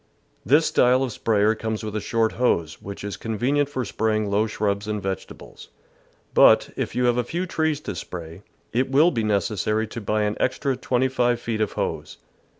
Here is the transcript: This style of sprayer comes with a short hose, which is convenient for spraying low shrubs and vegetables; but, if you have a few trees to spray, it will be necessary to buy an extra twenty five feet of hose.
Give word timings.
This 0.43 0.65
style 0.65 1.03
of 1.03 1.11
sprayer 1.11 1.53
comes 1.53 1.83
with 1.83 1.95
a 1.95 2.01
short 2.01 2.31
hose, 2.31 2.81
which 2.81 3.03
is 3.03 3.17
convenient 3.17 3.69
for 3.69 3.85
spraying 3.85 4.31
low 4.31 4.47
shrubs 4.47 4.87
and 4.87 4.99
vegetables; 4.99 5.67
but, 6.33 6.71
if 6.75 6.95
you 6.95 7.05
have 7.05 7.17
a 7.17 7.23
few 7.23 7.45
trees 7.45 7.79
to 7.81 7.93
spray, 7.93 8.41
it 8.73 8.89
will 8.89 9.11
be 9.11 9.23
necessary 9.23 9.85
to 9.85 10.01
buy 10.01 10.23
an 10.23 10.37
extra 10.39 10.75
twenty 10.75 11.07
five 11.07 11.39
feet 11.39 11.61
of 11.61 11.73
hose. 11.73 12.17